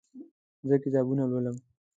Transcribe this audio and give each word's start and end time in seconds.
زه 0.67 0.75
کتابونه 0.83 1.23
لولم 1.31 1.55